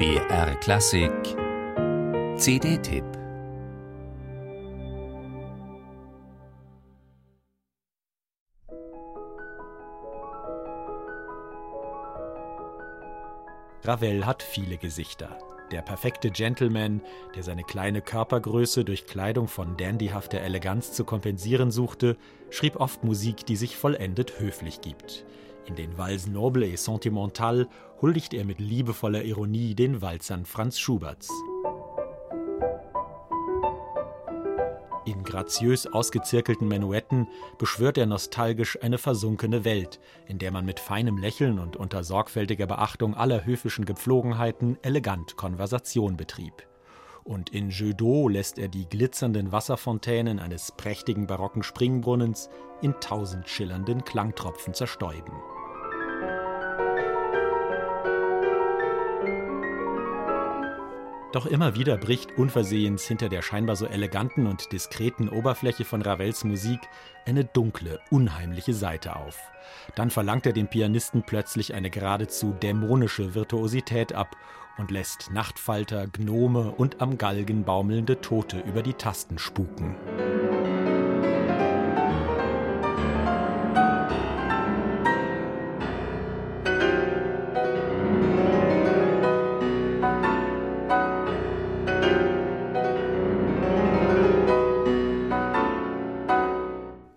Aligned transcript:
BR 0.00 0.54
Klassik 0.60 1.12
CD-Tipp 2.38 3.04
Ravel 13.84 14.24
hat 14.24 14.42
viele 14.42 14.78
Gesichter. 14.78 15.36
Der 15.70 15.82
perfekte 15.82 16.30
Gentleman, 16.30 17.02
der 17.36 17.42
seine 17.42 17.62
kleine 17.62 18.00
Körpergröße 18.00 18.86
durch 18.86 19.06
Kleidung 19.06 19.48
von 19.48 19.76
dandyhafter 19.76 20.40
Eleganz 20.40 20.94
zu 20.94 21.04
kompensieren 21.04 21.70
suchte, 21.70 22.16
schrieb 22.48 22.76
oft 22.76 23.04
Musik, 23.04 23.44
die 23.44 23.56
sich 23.56 23.76
vollendet 23.76 24.40
höflich 24.40 24.80
gibt. 24.80 25.26
In 25.70 25.76
den 25.76 25.96
Valsen 25.96 26.32
Noble 26.32 26.66
et 26.66 26.80
Sentimental 26.80 27.68
huldigt 28.02 28.34
er 28.34 28.44
mit 28.44 28.58
liebevoller 28.58 29.22
Ironie 29.22 29.76
den 29.76 30.02
Walzern 30.02 30.44
Franz 30.44 30.80
Schuberts. 30.80 31.28
In 35.04 35.22
graziös 35.22 35.86
ausgezirkelten 35.86 36.66
Menuetten 36.66 37.28
beschwört 37.56 37.98
er 37.98 38.06
nostalgisch 38.06 38.82
eine 38.82 38.98
versunkene 38.98 39.64
Welt, 39.64 40.00
in 40.26 40.40
der 40.40 40.50
man 40.50 40.64
mit 40.64 40.80
feinem 40.80 41.18
Lächeln 41.18 41.60
und 41.60 41.76
unter 41.76 42.02
sorgfältiger 42.02 42.66
Beachtung 42.66 43.14
aller 43.14 43.44
höfischen 43.44 43.84
Gepflogenheiten 43.84 44.76
elegant 44.82 45.36
Konversation 45.36 46.16
betrieb. 46.16 46.66
Und 47.22 47.50
in 47.50 47.70
Jeu 47.70 47.90
d'eau 47.90 48.28
lässt 48.28 48.58
er 48.58 48.66
die 48.66 48.88
glitzernden 48.88 49.52
Wasserfontänen 49.52 50.40
eines 50.40 50.72
prächtigen 50.72 51.28
barocken 51.28 51.62
Springbrunnens 51.62 52.50
in 52.82 52.94
tausend 52.98 53.48
schillernden 53.48 54.04
Klangtropfen 54.04 54.74
zerstäuben. 54.74 55.34
Doch 61.32 61.46
immer 61.46 61.76
wieder 61.76 61.96
bricht 61.96 62.36
unversehens 62.36 63.06
hinter 63.06 63.28
der 63.28 63.42
scheinbar 63.42 63.76
so 63.76 63.86
eleganten 63.86 64.48
und 64.48 64.72
diskreten 64.72 65.28
Oberfläche 65.28 65.84
von 65.84 66.02
Ravels 66.02 66.42
Musik 66.42 66.80
eine 67.24 67.44
dunkle, 67.44 68.00
unheimliche 68.10 68.74
Seite 68.74 69.14
auf. 69.14 69.38
Dann 69.94 70.10
verlangt 70.10 70.46
er 70.46 70.52
dem 70.52 70.66
Pianisten 70.66 71.22
plötzlich 71.22 71.74
eine 71.74 71.90
geradezu 71.90 72.52
dämonische 72.60 73.34
Virtuosität 73.34 74.12
ab 74.12 74.36
und 74.76 74.90
lässt 74.90 75.30
Nachtfalter, 75.30 76.08
Gnome 76.08 76.72
und 76.72 77.00
am 77.00 77.16
Galgen 77.16 77.64
baumelnde 77.64 78.20
Tote 78.20 78.58
über 78.60 78.82
die 78.82 78.94
Tasten 78.94 79.38
spuken. 79.38 79.94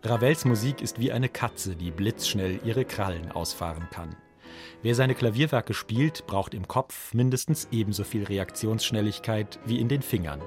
Ravels 0.05 0.43
Musik 0.43 0.81
ist 0.81 0.99
wie 0.99 1.13
eine 1.13 1.29
Katze, 1.29 1.77
die 1.77 1.89
blitzschnell 1.89 2.59
ihre 2.65 2.83
Krallen 2.83 3.31
ausfahren 3.31 3.87
kann. 3.89 4.17
Wer 4.81 4.95
seine 4.95 5.15
Klavierwerke 5.15 5.73
spielt, 5.73 6.27
braucht 6.27 6.53
im 6.53 6.67
Kopf 6.67 7.13
mindestens 7.13 7.69
ebenso 7.71 8.03
viel 8.03 8.25
Reaktionsschnelligkeit 8.25 9.59
wie 9.65 9.79
in 9.79 9.87
den 9.87 10.01
Fingern. 10.01 10.41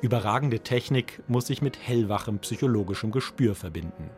Überragende 0.00 0.60
Technik 0.60 1.20
muss 1.28 1.48
sich 1.48 1.60
mit 1.60 1.78
hellwachem 1.78 2.38
psychologischem 2.38 3.10
Gespür 3.10 3.54
verbinden. 3.54 4.08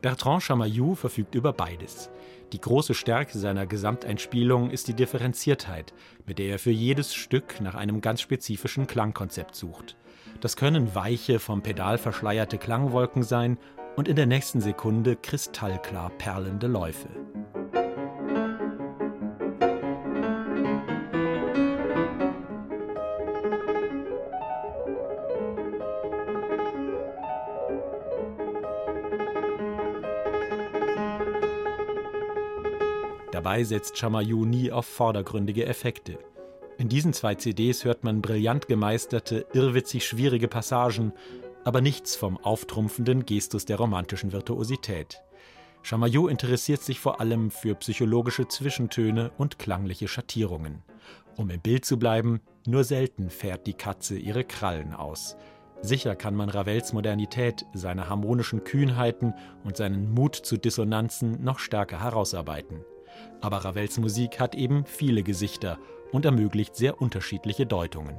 Bertrand 0.00 0.42
Chamayou 0.42 0.96
verfügt 0.96 1.36
über 1.36 1.52
beides. 1.52 2.10
Die 2.52 2.60
große 2.60 2.94
Stärke 2.94 3.38
seiner 3.38 3.66
Gesamteinspielung 3.66 4.72
ist 4.72 4.88
die 4.88 4.94
Differenziertheit, 4.94 5.94
mit 6.26 6.40
der 6.40 6.48
er 6.48 6.58
für 6.58 6.72
jedes 6.72 7.14
Stück 7.14 7.60
nach 7.60 7.76
einem 7.76 8.00
ganz 8.00 8.20
spezifischen 8.20 8.88
Klangkonzept 8.88 9.54
sucht. 9.54 9.96
Das 10.40 10.56
können 10.56 10.96
weiche, 10.96 11.38
vom 11.38 11.62
Pedal 11.62 11.98
verschleierte 11.98 12.58
Klangwolken 12.58 13.22
sein 13.22 13.58
und 13.96 14.08
in 14.08 14.16
der 14.16 14.26
nächsten 14.26 14.60
Sekunde 14.60 15.16
kristallklar 15.16 16.10
perlende 16.18 16.66
Läufe. 16.66 17.08
Dabei 33.30 33.64
setzt 33.64 33.96
Chamayou 33.96 34.44
nie 34.44 34.70
auf 34.70 34.86
vordergründige 34.86 35.66
Effekte. 35.66 36.18
In 36.78 36.88
diesen 36.88 37.12
zwei 37.12 37.34
CDs 37.34 37.84
hört 37.84 38.04
man 38.04 38.22
brillant 38.22 38.68
gemeisterte, 38.68 39.46
irrwitzig 39.52 40.06
schwierige 40.06 40.48
Passagen, 40.48 41.12
aber 41.64 41.80
nichts 41.80 42.16
vom 42.16 42.38
auftrumpfenden 42.38 43.26
Gestus 43.26 43.64
der 43.64 43.76
romantischen 43.76 44.32
Virtuosität. 44.32 45.22
Chamayou 45.82 46.28
interessiert 46.28 46.82
sich 46.82 47.00
vor 47.00 47.20
allem 47.20 47.50
für 47.50 47.74
psychologische 47.74 48.46
Zwischentöne 48.46 49.32
und 49.36 49.58
klangliche 49.58 50.08
Schattierungen. 50.08 50.82
Um 51.36 51.50
im 51.50 51.60
Bild 51.60 51.84
zu 51.84 51.98
bleiben, 51.98 52.40
nur 52.66 52.84
selten 52.84 53.30
fährt 53.30 53.66
die 53.66 53.74
Katze 53.74 54.16
ihre 54.16 54.44
Krallen 54.44 54.94
aus. 54.94 55.36
Sicher 55.80 56.14
kann 56.14 56.36
man 56.36 56.48
Ravels 56.48 56.92
Modernität, 56.92 57.66
seine 57.74 58.08
harmonischen 58.08 58.62
Kühnheiten 58.62 59.34
und 59.64 59.76
seinen 59.76 60.12
Mut 60.14 60.36
zu 60.36 60.56
Dissonanzen 60.56 61.42
noch 61.42 61.58
stärker 61.58 62.00
herausarbeiten. 62.00 62.84
Aber 63.40 63.58
Ravels 63.58 63.98
Musik 63.98 64.38
hat 64.38 64.54
eben 64.54 64.84
viele 64.86 65.24
Gesichter 65.24 65.78
und 66.12 66.24
ermöglicht 66.24 66.76
sehr 66.76 67.00
unterschiedliche 67.02 67.66
Deutungen 67.66 68.16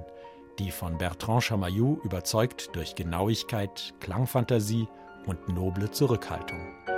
die 0.60 0.72
von 0.72 0.98
Bertrand 0.98 1.44
Chamayou 1.44 2.00
überzeugt 2.04 2.76
durch 2.76 2.96
Genauigkeit, 2.96 3.94
Klangfantasie 4.00 4.88
und 5.26 5.50
noble 5.50 5.92
Zurückhaltung. 5.92 6.93